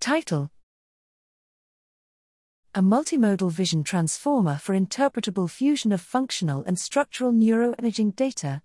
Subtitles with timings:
[0.00, 0.50] Title
[2.72, 8.62] A multimodal vision transformer for interpretable fusion of functional and structural neuroimaging data.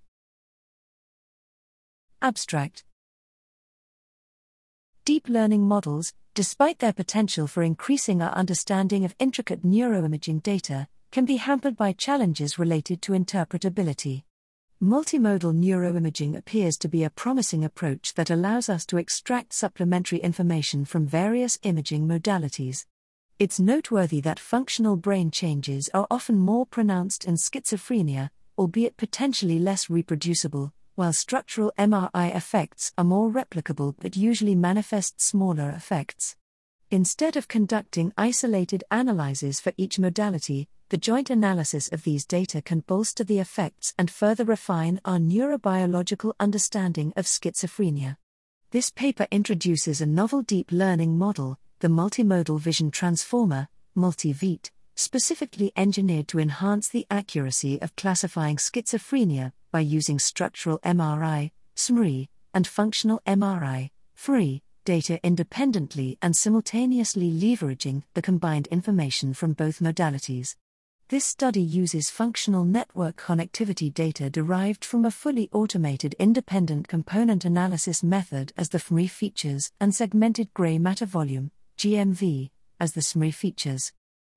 [2.21, 2.83] Abstract
[5.05, 11.25] Deep learning models, despite their potential for increasing our understanding of intricate neuroimaging data, can
[11.25, 14.23] be hampered by challenges related to interpretability.
[14.83, 20.83] Multimodal neuroimaging appears to be a promising approach that allows us to extract supplementary information
[20.83, 22.85] from various imaging modalities.
[23.39, 29.89] It's noteworthy that functional brain changes are often more pronounced in schizophrenia, albeit potentially less
[29.89, 36.35] reproducible, while structural MRI effects are more replicable but usually manifest smaller effects.
[36.91, 42.81] Instead of conducting isolated analyses for each modality, the joint analysis of these data can
[42.81, 48.15] bolster the effects and further refine our neurobiological understanding of schizophrenia.
[48.69, 56.27] This paper introduces a novel deep learning model, the Multimodal Vision Transformer, MultiViT, specifically engineered
[56.27, 63.89] to enhance the accuracy of classifying schizophrenia by using structural MRI, SMRI, and functional MRI,
[64.15, 70.55] FMRI, data independently and simultaneously leveraging the combined information from both modalities.
[71.09, 78.01] This study uses functional network connectivity data derived from a fully automated independent component analysis
[78.01, 83.91] method as the FMRI features and segmented gray matter volume, GMV, as the SMRI features.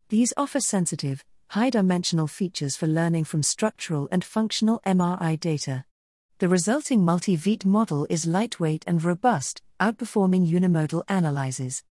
[0.08, 5.84] These offer sensitive, high dimensional features for learning from structural and functional MRI data.
[6.38, 11.84] The resulting multi-ViT model is lightweight and robust, outperforming unimodal analyses.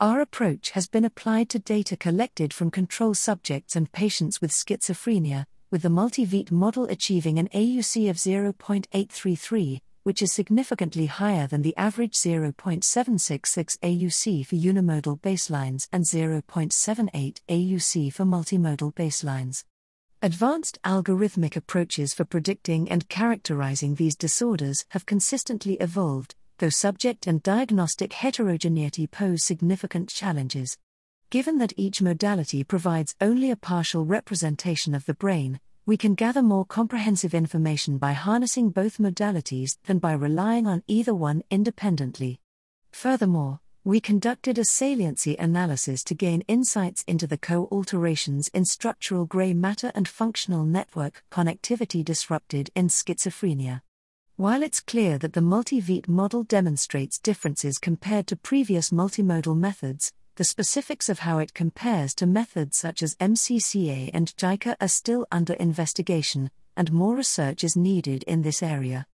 [0.00, 5.44] Our approach has been applied to data collected from control subjects and patients with schizophrenia,
[5.72, 11.76] with the multi-ViT model achieving an AUC of 0.833, which is significantly higher than the
[11.76, 19.64] average 0.766 AUC for unimodal baselines and 0.78 AUC for multimodal baselines.
[20.22, 27.42] Advanced algorithmic approaches for predicting and characterizing these disorders have consistently evolved, though subject and
[27.42, 30.78] diagnostic heterogeneity pose significant challenges.
[31.30, 36.42] Given that each modality provides only a partial representation of the brain, we can gather
[36.42, 42.40] more comprehensive information by harnessing both modalities than by relying on either one independently.
[42.92, 49.24] Furthermore, we conducted a saliency analysis to gain insights into the co alterations in structural
[49.24, 53.80] gray matter and functional network connectivity disrupted in schizophrenia.
[54.38, 60.44] While it's clear that the multi-ViT model demonstrates differences compared to previous multimodal methods, the
[60.44, 65.54] specifics of how it compares to methods such as MCCA and JICA are still under
[65.54, 69.08] investigation, and more research is needed in this area.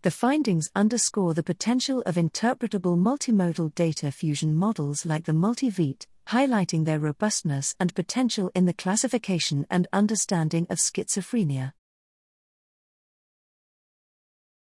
[0.00, 6.86] The findings underscore the potential of interpretable multimodal data fusion models like the multi-ViT, highlighting
[6.86, 11.74] their robustness and potential in the classification and understanding of schizophrenia.